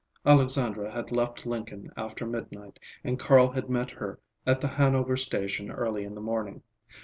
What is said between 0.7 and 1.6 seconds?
had left